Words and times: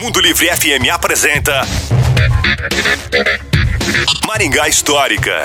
Mundo 0.00 0.20
Livre 0.20 0.48
FM 0.48 0.90
apresenta 0.90 1.66
Maringá 4.26 4.68
Histórica. 4.68 5.42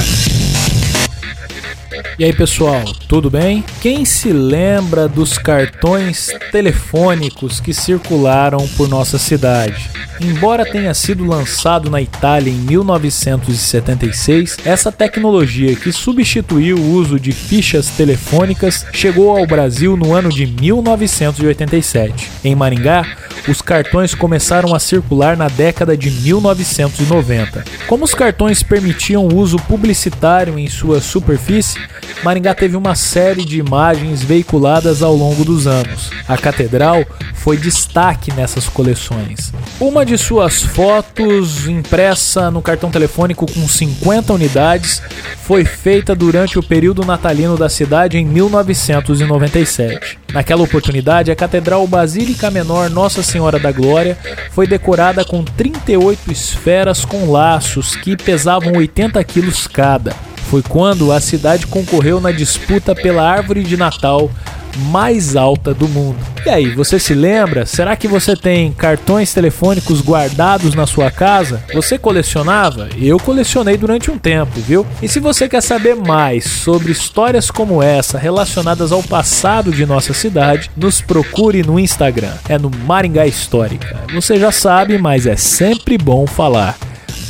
E 2.18 2.24
aí 2.24 2.34
pessoal, 2.34 2.84
tudo 3.08 3.30
bem? 3.30 3.64
Quem 3.82 4.06
se 4.06 4.32
lembra 4.32 5.08
dos 5.08 5.38
cartões 5.38 6.30
telefônicos 6.52 7.60
que 7.60 7.74
circularam 7.74 8.68
por 8.78 8.88
nossa 8.88 9.18
cidade? 9.18 9.90
Embora 10.22 10.64
tenha 10.64 10.94
sido 10.94 11.26
lançado 11.26 11.90
na 11.90 12.00
Itália 12.02 12.52
em 12.52 12.58
1976, 12.58 14.60
essa 14.64 14.92
tecnologia 14.92 15.76
que 15.76 15.92
substituiu 15.92 16.78
o 16.78 16.92
uso 16.92 17.20
de 17.20 17.32
fichas 17.32 17.90
telefônicas 17.90 18.86
chegou 18.94 19.36
ao 19.36 19.48
Brasil 19.48 19.98
no 19.98 20.14
ano 20.14 20.30
de 20.30 20.46
1987. 20.46 22.30
Em 22.44 22.56
Maringá, 22.56 23.18
os 23.48 23.62
cartões 23.62 24.16
começaram 24.16 24.74
a 24.74 24.80
circular 24.80 25.36
na 25.36 25.48
década 25.48 25.98
de 25.98 26.10
1990. 26.10 27.66
Como 27.88 28.06
os 28.06 28.14
cartões 28.14 28.64
permitiam 28.64 29.28
uso 29.28 29.58
publicitário 29.58 30.58
em 30.58 30.68
sua 30.68 31.02
superfície, 31.02 31.80
Maringá 32.24 32.54
teve 32.54 32.78
uma 32.78 32.96
série 32.96 33.44
de 33.44 33.60
imagens 33.60 34.24
veiculadas 34.24 35.02
ao 35.04 35.14
longo 35.16 35.44
dos 35.44 35.68
anos. 35.68 36.10
A 36.28 36.38
catedral 36.38 37.04
foi 37.34 37.58
destaque 37.58 38.32
nessas 38.32 38.70
coleções. 38.70 39.52
Uma 39.80 40.06
de 40.06 40.18
suas 40.18 40.62
fotos, 40.62 41.68
impressa 41.68 42.50
no 42.50 42.62
cartão 42.62 42.90
telefônico 42.90 43.46
com 43.52 43.68
50 43.68 44.32
unidades, 44.32 45.02
foi 45.44 45.66
feita 45.66 46.16
durante 46.16 46.58
o 46.58 46.64
período 46.64 47.04
natalino 47.04 47.58
da 47.58 47.68
cidade 47.68 48.18
em 48.18 48.26
1997. 48.26 50.23
Naquela 50.34 50.64
oportunidade, 50.64 51.30
a 51.30 51.36
Catedral 51.36 51.86
Basílica 51.86 52.50
Menor 52.50 52.90
Nossa 52.90 53.22
Senhora 53.22 53.60
da 53.60 53.72
Glória 53.72 54.18
foi 54.50 54.66
decorada 54.66 55.24
com 55.24 55.44
38 55.44 56.32
esferas 56.32 57.06
com 57.06 57.32
laços 57.32 57.96
que 57.96 58.18
pesavam 58.18 58.74
80 58.74 59.24
quilos 59.24 59.68
cada. 59.68 60.12
Foi 60.50 60.64
quando 60.64 61.12
a 61.12 61.20
cidade 61.20 61.68
concorreu 61.68 62.20
na 62.20 62.32
disputa 62.32 62.96
pela 62.96 63.30
árvore 63.30 63.64
de 63.64 63.78
Natal 63.78 64.32
mais 64.78 65.36
alta 65.36 65.74
do 65.74 65.88
mundo. 65.88 66.18
E 66.46 66.50
aí, 66.50 66.72
você 66.72 67.00
se 67.00 67.14
lembra? 67.14 67.66
Será 67.66 67.96
que 67.96 68.08
você 68.08 68.36
tem 68.36 68.72
cartões 68.72 69.34
telefônicos 69.34 70.02
guardados 70.02 70.76
na 70.76 70.86
sua 70.86 71.10
casa? 71.10 71.64
Você 71.74 71.98
colecionava? 71.98 72.90
Eu 72.98 73.18
colecionei 73.18 73.78
durante 73.78 74.12
um 74.12 74.18
tempo, 74.18 74.60
viu? 74.60 74.86
E 75.02 75.08
se 75.08 75.20
você 75.20 75.48
quer 75.48 75.62
saber 75.62 75.96
mais 75.96 76.46
sobre 76.46 76.92
histórias 76.92 77.50
como 77.50 77.82
essa 77.82 78.18
relacionadas 78.18 78.92
ao 78.92 79.02
passado 79.02 79.72
de 79.72 79.86
nossa 79.86 80.14
cidade, 80.14 80.70
nos 80.76 81.02
procure 81.02 81.64
no 81.64 81.80
Instagram. 81.80 82.34
É 82.50 82.58
no 82.58 82.70
Maringá 82.70 83.26
Histórica. 83.26 84.02
Você 84.14 84.38
já 84.38 84.52
sabe, 84.52 84.98
mas 84.98 85.26
é 85.26 85.36
sempre 85.36 85.98
bom 85.98 86.28
falar. 86.28 86.78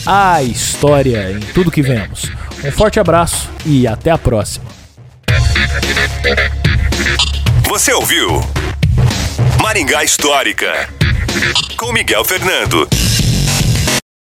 A 0.05 0.43
história 0.43 1.31
em 1.31 1.39
tudo 1.39 1.71
que 1.71 1.81
vemos. 1.81 2.29
Um 2.63 2.71
forte 2.71 2.99
abraço 2.99 3.49
e 3.65 3.87
até 3.87 4.11
a 4.11 4.17
próxima. 4.17 4.65
Você 7.73 7.91
ouviu 7.91 8.39
Maringá 9.59 10.03
Histórica 10.03 10.87
com 11.75 11.91
Miguel 11.91 12.23
Fernando. 12.23 12.87